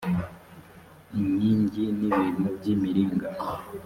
[1.19, 3.27] inkingi n ibintu by imiringa